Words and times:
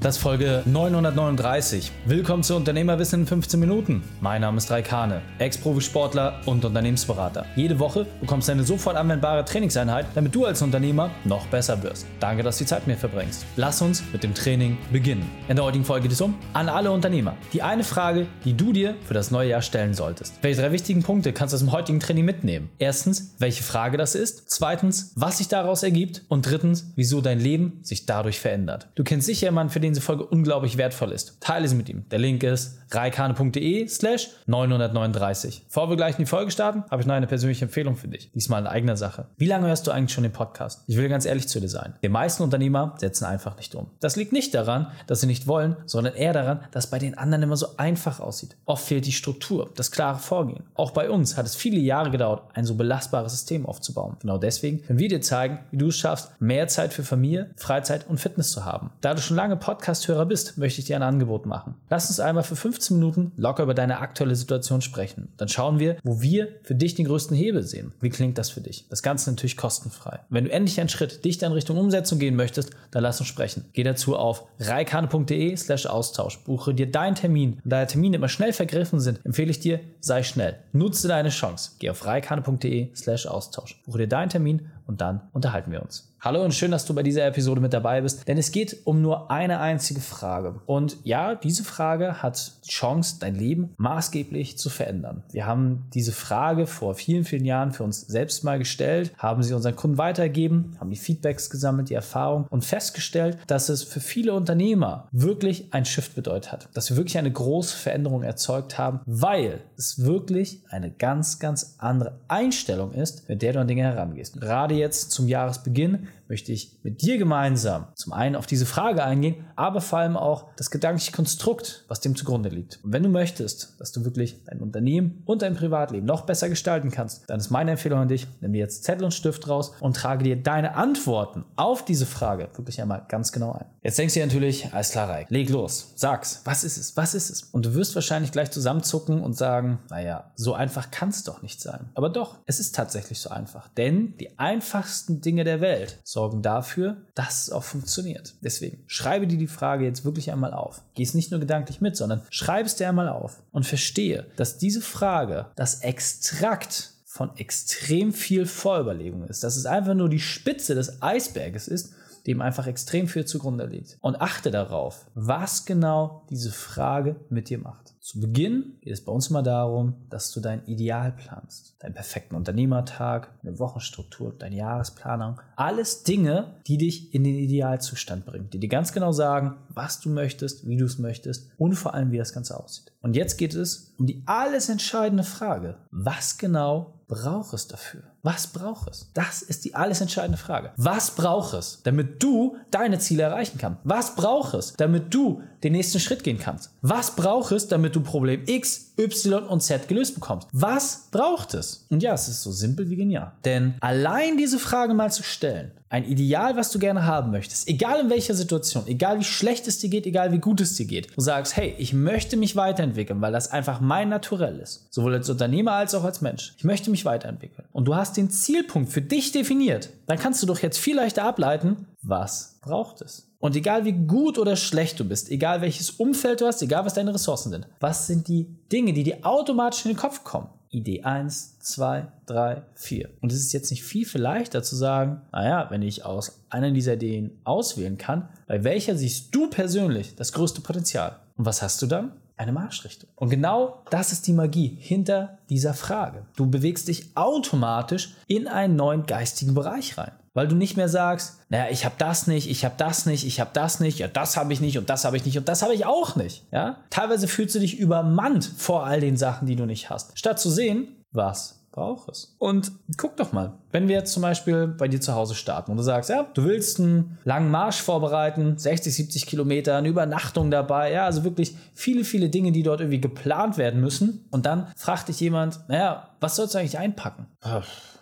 Das 0.00 0.16
ist 0.16 0.22
Folge 0.22 0.62
939. 0.64 1.92
Willkommen 2.06 2.42
zu 2.42 2.56
Unternehmerwissen 2.56 3.20
in 3.20 3.26
15 3.26 3.60
Minuten. 3.60 4.02
Mein 4.22 4.40
Name 4.40 4.56
ist 4.56 4.70
Raikane, 4.70 5.20
Ex-Profisportler 5.38 6.40
und 6.46 6.64
Unternehmensberater. 6.64 7.44
Jede 7.54 7.78
Woche 7.78 8.06
bekommst 8.18 8.48
du 8.48 8.52
eine 8.52 8.64
sofort 8.64 8.96
anwendbare 8.96 9.44
Trainingseinheit, 9.44 10.06
damit 10.14 10.34
du 10.34 10.46
als 10.46 10.62
Unternehmer 10.62 11.10
noch 11.24 11.44
besser 11.48 11.82
wirst. 11.82 12.06
Danke, 12.18 12.42
dass 12.42 12.56
du 12.56 12.64
die 12.64 12.68
Zeit 12.68 12.86
mit 12.86 12.96
mir 12.96 13.00
verbringst. 13.00 13.44
Lass 13.56 13.82
uns 13.82 14.02
mit 14.10 14.22
dem 14.22 14.32
Training 14.32 14.78
beginnen. 14.90 15.30
In 15.48 15.56
der 15.56 15.66
heutigen 15.66 15.84
Folge 15.84 16.04
geht 16.04 16.12
es 16.12 16.22
um 16.22 16.34
an 16.54 16.70
alle 16.70 16.90
Unternehmer. 16.92 17.36
Die 17.52 17.60
eine 17.60 17.84
Frage, 17.84 18.26
die 18.46 18.56
du 18.56 18.72
dir 18.72 18.94
für 19.04 19.12
das 19.12 19.30
neue 19.30 19.50
Jahr 19.50 19.60
stellen 19.60 19.92
solltest. 19.92 20.32
Welche 20.40 20.62
drei 20.62 20.72
wichtigen 20.72 21.02
Punkte 21.02 21.34
kannst 21.34 21.52
du 21.52 21.56
aus 21.56 21.60
dem 21.60 21.72
heutigen 21.72 22.00
Training 22.00 22.24
mitnehmen? 22.24 22.70
Erstens, 22.78 23.34
welche 23.36 23.62
Frage 23.62 23.98
das 23.98 24.14
ist. 24.14 24.48
Zweitens, 24.48 25.12
was 25.14 25.36
sich 25.36 25.48
daraus 25.48 25.82
ergibt. 25.82 26.22
Und 26.28 26.46
drittens, 26.46 26.90
wieso 26.96 27.20
dein 27.20 27.38
Leben 27.38 27.80
sich 27.82 28.06
dadurch 28.06 28.40
verändert. 28.40 28.88
Du 28.94 29.04
kennst 29.04 29.26
sicher 29.26 29.48
jemanden, 29.48 29.70
für 29.70 29.80
den 29.80 29.89
diese 29.90 30.00
Folge 30.00 30.24
unglaublich 30.24 30.76
wertvoll 30.76 31.12
ist. 31.12 31.40
Teile 31.40 31.68
sie 31.68 31.74
mit 31.74 31.88
ihm. 31.88 32.08
Der 32.10 32.18
Link 32.18 32.42
ist 32.42 32.78
reikane.de 32.90 33.86
slash 33.88 34.30
939. 34.46 35.64
Bevor 35.66 35.90
wir 35.90 35.96
gleich 35.96 36.18
in 36.18 36.24
die 36.24 36.30
Folge 36.30 36.50
starten, 36.50 36.84
habe 36.90 37.02
ich 37.02 37.06
noch 37.06 37.14
eine 37.14 37.26
persönliche 37.26 37.66
Empfehlung 37.66 37.96
für 37.96 38.08
dich. 38.08 38.30
Diesmal 38.32 38.62
in 38.62 38.66
eigener 38.66 38.96
Sache. 38.96 39.26
Wie 39.36 39.46
lange 39.46 39.68
hörst 39.68 39.86
du 39.86 39.90
eigentlich 39.90 40.12
schon 40.12 40.24
den 40.24 40.32
Podcast? 40.32 40.82
Ich 40.86 40.96
will 40.96 41.08
ganz 41.08 41.24
ehrlich 41.24 41.48
zu 41.48 41.60
dir 41.60 41.68
sein. 41.68 41.94
Die 42.02 42.08
meisten 42.08 42.42
Unternehmer 42.42 42.94
setzen 42.98 43.24
einfach 43.24 43.56
nicht 43.56 43.74
um. 43.74 43.88
Das 44.00 44.16
liegt 44.16 44.32
nicht 44.32 44.54
daran, 44.54 44.88
dass 45.06 45.20
sie 45.20 45.26
nicht 45.26 45.46
wollen, 45.46 45.76
sondern 45.86 46.14
eher 46.14 46.32
daran, 46.32 46.60
dass 46.72 46.90
bei 46.90 46.98
den 46.98 47.16
anderen 47.16 47.44
immer 47.44 47.56
so 47.56 47.76
einfach 47.76 48.20
aussieht. 48.20 48.56
Oft 48.64 48.84
fehlt 48.84 49.06
die 49.06 49.12
Struktur, 49.12 49.70
das 49.76 49.90
klare 49.90 50.18
Vorgehen. 50.18 50.64
Auch 50.74 50.90
bei 50.90 51.10
uns 51.10 51.36
hat 51.36 51.46
es 51.46 51.54
viele 51.54 51.78
Jahre 51.78 52.10
gedauert, 52.10 52.42
ein 52.54 52.64
so 52.64 52.74
belastbares 52.74 53.32
System 53.32 53.66
aufzubauen. 53.66 54.16
Genau 54.20 54.38
deswegen 54.38 54.82
können 54.82 54.98
wir 54.98 55.08
dir 55.08 55.20
zeigen, 55.20 55.60
wie 55.70 55.78
du 55.78 55.88
es 55.88 55.96
schaffst, 55.96 56.32
mehr 56.40 56.68
Zeit 56.68 56.92
für 56.92 57.04
Familie, 57.04 57.50
Freizeit 57.56 58.08
und 58.08 58.18
Fitness 58.18 58.50
zu 58.50 58.64
haben. 58.64 58.90
Da 59.00 59.14
du 59.14 59.20
schon 59.20 59.36
lange 59.36 59.56
Podcast-Hörer 59.80 60.26
bist, 60.26 60.58
möchte 60.58 60.80
ich 60.80 60.86
dir 60.86 60.96
ein 60.96 61.02
Angebot 61.02 61.46
machen. 61.46 61.74
Lass 61.88 62.10
uns 62.10 62.20
einmal 62.20 62.44
für 62.44 62.54
15 62.54 62.98
Minuten 62.98 63.32
locker 63.38 63.62
über 63.62 63.72
deine 63.72 64.00
aktuelle 64.00 64.36
Situation 64.36 64.82
sprechen. 64.82 65.32
Dann 65.38 65.48
schauen 65.48 65.78
wir, 65.78 65.96
wo 66.04 66.20
wir 66.20 66.48
für 66.64 66.74
dich 66.74 66.96
den 66.96 67.06
größten 67.06 67.34
Hebel 67.34 67.62
sehen. 67.62 67.92
Wie 67.98 68.10
klingt 68.10 68.36
das 68.36 68.50
für 68.50 68.60
dich? 68.60 68.86
Das 68.90 69.02
Ganze 69.02 69.30
natürlich 69.30 69.56
kostenfrei. 69.56 70.20
Wenn 70.28 70.44
du 70.44 70.50
endlich 70.50 70.78
einen 70.80 70.90
Schritt 70.90 71.24
dichter 71.24 71.46
in 71.46 71.54
Richtung 71.54 71.78
Umsetzung 71.78 72.18
gehen 72.18 72.36
möchtest, 72.36 72.72
dann 72.90 73.02
lass 73.02 73.20
uns 73.20 73.28
sprechen. 73.30 73.64
Geh 73.72 73.82
dazu 73.82 74.16
auf 74.16 74.44
reikane.de 74.58 75.56
slash 75.56 75.86
Austausch. 75.86 76.44
Buche 76.44 76.74
dir 76.74 76.90
deinen 76.90 77.14
Termin. 77.14 77.62
Da 77.64 77.86
Termine 77.86 78.16
immer 78.16 78.28
schnell 78.28 78.52
vergriffen 78.52 79.00
sind, 79.00 79.24
empfehle 79.24 79.50
ich 79.50 79.60
dir, 79.60 79.80
sei 80.00 80.22
schnell. 80.22 80.58
Nutze 80.72 81.08
deine 81.08 81.30
Chance. 81.30 81.72
Geh 81.78 81.88
auf 81.88 82.04
reikane.de 82.04 82.94
slash 82.94 83.26
Austausch. 83.26 83.80
Buche 83.86 83.98
dir 84.00 84.08
deinen 84.08 84.28
Termin 84.28 84.66
und 84.90 85.00
dann 85.00 85.20
unterhalten 85.32 85.70
wir 85.70 85.82
uns. 85.82 86.10
Hallo 86.22 86.44
und 86.44 86.52
schön, 86.52 86.70
dass 86.70 86.84
du 86.84 86.94
bei 86.94 87.02
dieser 87.02 87.24
Episode 87.24 87.62
mit 87.62 87.72
dabei 87.72 88.02
bist, 88.02 88.28
denn 88.28 88.36
es 88.36 88.52
geht 88.52 88.84
um 88.84 89.00
nur 89.00 89.30
eine 89.30 89.60
einzige 89.60 90.02
Frage. 90.02 90.60
Und 90.66 90.98
ja, 91.02 91.34
diese 91.34 91.64
Frage 91.64 92.22
hat 92.22 92.52
die 92.66 92.68
Chance, 92.68 93.16
dein 93.20 93.36
Leben 93.36 93.72
maßgeblich 93.78 94.58
zu 94.58 94.68
verändern. 94.68 95.22
Wir 95.32 95.46
haben 95.46 95.86
diese 95.94 96.12
Frage 96.12 96.66
vor 96.66 96.94
vielen, 96.94 97.24
vielen 97.24 97.46
Jahren 97.46 97.72
für 97.72 97.84
uns 97.84 98.02
selbst 98.02 98.44
mal 98.44 98.58
gestellt, 98.58 99.12
haben 99.16 99.42
sie 99.42 99.54
unseren 99.54 99.76
Kunden 99.76 99.96
weitergegeben, 99.96 100.76
haben 100.78 100.90
die 100.90 100.96
Feedbacks 100.96 101.48
gesammelt, 101.48 101.88
die 101.88 101.94
Erfahrung 101.94 102.46
und 102.50 102.66
festgestellt, 102.66 103.38
dass 103.46 103.70
es 103.70 103.82
für 103.82 104.00
viele 104.00 104.34
Unternehmer 104.34 105.08
wirklich 105.12 105.72
ein 105.72 105.86
Shift 105.86 106.16
bedeutet 106.16 106.52
hat, 106.52 106.68
dass 106.74 106.90
wir 106.90 106.98
wirklich 106.98 107.16
eine 107.16 107.32
große 107.32 107.74
Veränderung 107.74 108.24
erzeugt 108.24 108.76
haben, 108.76 109.00
weil 109.06 109.62
es 109.78 110.04
wirklich 110.04 110.60
eine 110.68 110.90
ganz, 110.90 111.38
ganz 111.38 111.76
andere 111.78 112.18
Einstellung 112.28 112.92
ist, 112.92 113.26
mit 113.30 113.40
der 113.40 113.54
du 113.54 113.60
an 113.60 113.68
Dinge 113.68 113.84
herangehst. 113.84 114.38
Gerade 114.38 114.79
jetzt 114.80 115.12
zum 115.12 115.28
Jahresbeginn 115.28 116.08
möchte 116.30 116.52
ich 116.52 116.78
mit 116.84 117.02
dir 117.02 117.18
gemeinsam 117.18 117.88
zum 117.96 118.12
einen 118.12 118.36
auf 118.36 118.46
diese 118.46 118.64
Frage 118.64 119.04
eingehen, 119.04 119.44
aber 119.56 119.80
vor 119.80 119.98
allem 119.98 120.16
auch 120.16 120.46
das 120.56 120.70
gedankliche 120.70 121.10
Konstrukt, 121.10 121.84
was 121.88 122.00
dem 122.00 122.14
zugrunde 122.14 122.48
liegt. 122.48 122.78
Und 122.84 122.92
wenn 122.92 123.02
du 123.02 123.08
möchtest, 123.08 123.74
dass 123.80 123.90
du 123.90 124.04
wirklich 124.04 124.44
dein 124.44 124.60
Unternehmen 124.60 125.24
und 125.26 125.42
dein 125.42 125.56
Privatleben 125.56 126.06
noch 126.06 126.22
besser 126.22 126.48
gestalten 126.48 126.92
kannst, 126.92 127.28
dann 127.28 127.40
ist 127.40 127.50
meine 127.50 127.72
Empfehlung 127.72 127.98
an 127.98 128.08
dich, 128.08 128.28
nimm 128.40 128.52
dir 128.52 128.60
jetzt 128.60 128.84
Zettel 128.84 129.04
und 129.04 129.12
Stift 129.12 129.48
raus 129.48 129.72
und 129.80 129.96
trage 129.96 130.22
dir 130.22 130.40
deine 130.40 130.76
Antworten 130.76 131.44
auf 131.56 131.84
diese 131.84 132.06
Frage 132.06 132.48
wirklich 132.54 132.80
einmal 132.80 133.04
ganz 133.08 133.32
genau 133.32 133.52
ein. 133.52 133.66
Jetzt 133.82 133.98
denkst 133.98 134.14
du 134.14 134.20
dir 134.20 134.26
natürlich, 134.26 134.72
alles 134.72 134.90
klar, 134.90 135.08
Reik, 135.08 135.30
leg 135.30 135.48
los, 135.48 135.92
sag's, 135.96 136.42
was 136.44 136.62
ist 136.62 136.76
es, 136.76 136.96
was 136.96 137.14
ist 137.14 137.30
es? 137.30 137.42
Und 137.42 137.66
du 137.66 137.74
wirst 137.74 137.96
wahrscheinlich 137.96 138.30
gleich 138.30 138.52
zusammenzucken 138.52 139.20
und 139.20 139.36
sagen, 139.36 139.80
naja, 139.90 140.30
so 140.36 140.54
einfach 140.54 140.92
kann 140.92 141.08
es 141.08 141.24
doch 141.24 141.42
nicht 141.42 141.60
sein. 141.60 141.88
Aber 141.94 142.08
doch, 142.08 142.38
es 142.46 142.60
ist 142.60 142.76
tatsächlich 142.76 143.20
so 143.20 143.30
einfach, 143.30 143.66
denn 143.68 144.16
die 144.18 144.38
einfachsten 144.60 145.22
Dinge 145.22 145.44
der 145.44 145.62
Welt, 145.62 145.98
so 146.04 146.20
sorgen 146.20 146.42
dafür, 146.42 146.98
dass 147.14 147.44
es 147.44 147.50
auch 147.50 147.64
funktioniert. 147.64 148.34
Deswegen 148.42 148.84
schreibe 148.88 149.26
dir 149.26 149.38
die 149.38 149.46
Frage 149.46 149.86
jetzt 149.86 150.04
wirklich 150.04 150.30
einmal 150.30 150.52
auf. 150.52 150.82
Geh 150.94 151.02
es 151.02 151.14
nicht 151.14 151.30
nur 151.30 151.40
gedanklich 151.40 151.80
mit, 151.80 151.96
sondern 151.96 152.20
schreibe 152.28 152.66
es 152.66 152.76
dir 152.76 152.86
einmal 152.86 153.08
auf 153.08 153.42
und 153.52 153.64
verstehe, 153.64 154.26
dass 154.36 154.58
diese 154.58 154.82
Frage 154.82 155.46
das 155.56 155.80
Extrakt 155.80 156.92
von 157.06 157.34
extrem 157.38 158.12
viel 158.12 158.44
Vorüberlegung 158.44 159.24
ist. 159.24 159.42
Dass 159.42 159.56
es 159.56 159.64
einfach 159.64 159.94
nur 159.94 160.10
die 160.10 160.20
Spitze 160.20 160.74
des 160.74 161.02
Eisberges 161.02 161.66
ist, 161.66 161.94
dem 162.26 162.40
einfach 162.40 162.66
extrem 162.66 163.08
viel 163.08 163.24
zugrunde 163.24 163.66
liegt. 163.66 163.98
Und 164.00 164.20
achte 164.20 164.50
darauf, 164.50 165.06
was 165.14 165.64
genau 165.64 166.26
diese 166.30 166.52
Frage 166.52 167.16
mit 167.28 167.48
dir 167.48 167.58
macht. 167.58 167.94
Zu 168.00 168.20
Beginn 168.20 168.78
geht 168.80 168.94
es 168.94 169.04
bei 169.04 169.12
uns 169.12 169.28
immer 169.28 169.42
darum, 169.42 169.94
dass 170.08 170.32
du 170.32 170.40
dein 170.40 170.64
Ideal 170.64 171.12
planst. 171.12 171.76
Deinen 171.80 171.94
perfekten 171.94 172.34
Unternehmertag, 172.34 173.28
eine 173.42 173.58
Wochenstruktur, 173.58 174.34
deine 174.36 174.56
Jahresplanung. 174.56 175.40
Alles 175.54 176.02
Dinge, 176.02 176.54
die 176.66 176.78
dich 176.78 177.14
in 177.14 177.24
den 177.24 177.36
Idealzustand 177.36 178.24
bringen, 178.24 178.48
die 178.50 178.58
dir 178.58 178.68
ganz 178.68 178.92
genau 178.92 179.12
sagen, 179.12 179.58
was 179.68 180.00
du 180.00 180.08
möchtest, 180.08 180.66
wie 180.66 180.76
du 180.76 180.86
es 180.86 180.98
möchtest 180.98 181.50
und 181.58 181.74
vor 181.74 181.94
allem, 181.94 182.10
wie 182.10 182.18
das 182.18 182.32
Ganze 182.32 182.58
aussieht. 182.58 182.90
Und 183.02 183.16
jetzt 183.16 183.36
geht 183.36 183.54
es 183.54 183.94
um 183.98 184.06
die 184.06 184.22
alles 184.26 184.68
entscheidende 184.68 185.24
Frage. 185.24 185.76
Was 185.90 186.38
genau 186.38 186.99
braucht 187.10 187.52
es 187.54 187.66
dafür? 187.66 188.02
Was 188.22 188.46
braucht 188.46 188.88
es? 188.88 189.10
Das 189.14 189.42
ist 189.42 189.64
die 189.64 189.74
alles 189.74 190.00
entscheidende 190.00 190.38
Frage. 190.38 190.70
Was 190.76 191.10
braucht 191.10 191.54
es, 191.54 191.80
damit 191.82 192.22
du 192.22 192.56
deine 192.70 193.00
Ziele 193.00 193.24
erreichen 193.24 193.58
kannst? 193.58 193.80
Was 193.82 194.14
braucht 194.14 194.54
es, 194.54 194.74
damit 194.74 195.12
du 195.12 195.42
den 195.64 195.72
nächsten 195.72 195.98
Schritt 195.98 196.22
gehen 196.22 196.38
kannst? 196.38 196.70
Was 196.82 197.16
braucht 197.16 197.50
es, 197.50 197.66
damit 197.66 197.96
du 197.96 198.00
Problem 198.00 198.44
X, 198.46 198.89
Y 199.00 199.46
und 199.48 199.62
Z 199.62 199.88
gelöst 199.88 200.14
bekommst? 200.14 200.48
Was 200.52 201.08
braucht 201.10 201.54
es? 201.54 201.86
Und 201.90 202.02
ja, 202.02 202.14
es 202.14 202.28
ist 202.28 202.42
so 202.42 202.52
simpel 202.52 202.90
wie 202.90 202.96
genial. 202.96 203.32
Denn 203.44 203.74
allein 203.80 204.36
diese 204.36 204.58
Frage 204.58 204.94
mal 204.94 205.10
zu 205.10 205.22
stellen, 205.22 205.72
ein 205.88 206.04
Ideal, 206.04 206.56
was 206.56 206.70
du 206.70 206.78
gerne 206.78 207.04
haben 207.04 207.32
möchtest, 207.32 207.66
egal 207.68 208.00
in 208.00 208.10
welcher 208.10 208.34
Situation, 208.34 208.84
egal 208.86 209.18
wie 209.18 209.24
schlecht 209.24 209.66
es 209.66 209.78
dir 209.78 209.90
geht, 209.90 210.06
egal 210.06 210.30
wie 210.32 210.38
gut 210.38 210.60
es 210.60 210.76
dir 210.76 210.86
geht, 210.86 211.08
du 211.16 211.20
sagst, 211.20 211.56
hey, 211.56 211.74
ich 211.78 211.92
möchte 211.92 212.36
mich 212.36 212.54
weiterentwickeln, 212.54 213.20
weil 213.20 213.32
das 213.32 213.50
einfach 213.50 213.80
mein 213.80 214.08
Naturell 214.08 214.60
ist, 214.60 214.86
sowohl 214.90 215.14
als 215.14 215.28
Unternehmer 215.28 215.72
als 215.72 215.94
auch 215.94 216.04
als 216.04 216.20
Mensch. 216.20 216.54
Ich 216.58 216.64
möchte 216.64 216.90
mich 216.90 217.04
weiterentwickeln. 217.04 217.66
Und 217.72 217.86
du 217.86 217.96
hast 217.96 218.16
den 218.16 218.30
Zielpunkt 218.30 218.92
für 218.92 219.02
dich 219.02 219.32
definiert, 219.32 219.90
dann 220.06 220.18
kannst 220.18 220.42
du 220.42 220.46
doch 220.46 220.60
jetzt 220.60 220.78
viel 220.78 220.96
leichter 220.96 221.24
ableiten, 221.24 221.86
was 222.02 222.58
braucht 222.62 223.00
es. 223.02 223.29
Und 223.40 223.56
egal 223.56 223.86
wie 223.86 223.92
gut 223.92 224.38
oder 224.38 224.54
schlecht 224.54 225.00
du 225.00 225.04
bist, 225.04 225.30
egal 225.30 225.62
welches 225.62 225.90
Umfeld 225.90 226.42
du 226.42 226.46
hast, 226.46 226.60
egal 226.60 226.84
was 226.84 226.94
deine 226.94 227.14
Ressourcen 227.14 227.50
sind, 227.50 227.66
was 227.80 228.06
sind 228.06 228.28
die 228.28 228.46
Dinge, 228.70 228.92
die 228.92 229.02
dir 229.02 229.18
automatisch 229.22 229.84
in 229.86 229.92
den 229.92 229.96
Kopf 229.96 230.22
kommen? 230.24 230.48
Idee 230.68 231.02
1, 231.02 231.58
2, 231.58 232.06
3, 232.26 232.62
4. 232.74 233.08
Und 233.20 233.32
es 233.32 233.40
ist 233.40 233.52
jetzt 233.52 233.70
nicht 233.70 233.82
viel, 233.82 234.06
viel 234.06 234.20
leichter 234.20 234.62
zu 234.62 234.76
sagen, 234.76 235.22
naja, 235.32 235.66
wenn 235.70 235.82
ich 235.82 236.04
aus 236.04 236.42
einer 236.50 236.70
dieser 236.70 236.94
Ideen 236.94 237.40
auswählen 237.42 237.98
kann, 237.98 238.28
bei 238.46 238.62
welcher 238.62 238.94
siehst 238.94 239.34
du 239.34 239.48
persönlich 239.48 240.14
das 240.14 240.32
größte 240.32 240.60
Potenzial? 240.60 241.16
Und 241.36 241.46
was 241.46 241.62
hast 241.62 241.80
du 241.82 241.86
dann? 241.86 242.12
Eine 242.36 242.52
Marschrichtung. 242.52 243.08
Und 243.16 243.30
genau 243.30 243.82
das 243.90 244.12
ist 244.12 244.26
die 244.26 244.32
Magie 244.32 244.76
hinter 244.78 245.38
dieser 245.48 245.74
Frage. 245.74 246.26
Du 246.36 246.48
bewegst 246.48 246.88
dich 246.88 247.16
automatisch 247.16 248.14
in 248.28 248.46
einen 248.46 248.76
neuen 248.76 249.06
geistigen 249.06 249.54
Bereich 249.54 249.98
rein. 249.98 250.12
Weil 250.32 250.46
du 250.46 250.54
nicht 250.54 250.76
mehr 250.76 250.88
sagst, 250.88 251.40
naja, 251.48 251.66
ich 251.70 251.84
habe 251.84 251.96
das 251.98 252.26
nicht, 252.26 252.48
ich 252.48 252.64
habe 252.64 252.74
das 252.78 253.04
nicht, 253.04 253.26
ich 253.26 253.40
habe 253.40 253.50
das 253.52 253.80
nicht, 253.80 253.98
ja, 253.98 254.08
das 254.08 254.36
habe 254.36 254.52
ich 254.52 254.60
nicht 254.60 254.78
und 254.78 254.88
das 254.88 255.04
habe 255.04 255.16
ich 255.16 255.24
nicht 255.24 255.36
und 255.38 255.48
das 255.48 255.62
habe 255.62 255.74
ich 255.74 255.86
auch 255.86 256.14
nicht. 256.14 256.46
Ja? 256.52 256.78
Teilweise 256.90 257.26
fühlst 257.26 257.54
du 257.54 257.58
dich 257.58 257.78
übermannt 257.78 258.44
vor 258.56 258.86
all 258.86 259.00
den 259.00 259.16
Sachen, 259.16 259.46
die 259.46 259.56
du 259.56 259.66
nicht 259.66 259.90
hast. 259.90 260.16
Statt 260.16 260.38
zu 260.38 260.50
sehen, 260.50 261.04
was 261.10 261.60
braucht 261.72 262.08
es. 262.08 262.34
Und 262.38 262.72
guck 262.96 263.16
doch 263.16 263.32
mal, 263.32 263.52
wenn 263.70 263.88
wir 263.88 263.96
jetzt 263.96 264.12
zum 264.12 264.22
Beispiel 264.22 264.66
bei 264.66 264.88
dir 264.88 265.00
zu 265.00 265.14
Hause 265.14 265.34
starten 265.34 265.70
und 265.70 265.76
du 265.76 265.82
sagst, 265.82 266.10
ja, 266.10 266.24
du 266.34 266.44
willst 266.44 266.80
einen 266.80 267.18
langen 267.24 267.50
Marsch 267.50 267.80
vorbereiten, 267.80 268.58
60, 268.58 268.94
70 268.94 269.26
Kilometer, 269.26 269.76
eine 269.76 269.88
Übernachtung 269.88 270.50
dabei, 270.50 270.92
ja, 270.92 271.04
also 271.04 271.24
wirklich 271.24 271.56
viele, 271.74 272.04
viele 272.04 272.28
Dinge, 272.28 272.52
die 272.52 272.62
dort 272.62 272.80
irgendwie 272.80 273.00
geplant 273.00 273.56
werden 273.56 273.80
müssen. 273.80 274.26
Und 274.30 274.46
dann 274.46 274.66
fragt 274.76 275.08
dich 275.08 275.20
jemand, 275.20 275.60
naja, 275.68 276.10
was 276.20 276.36
sollst 276.36 276.54
du 276.54 276.58
eigentlich 276.58 276.78
einpacken? 276.78 277.26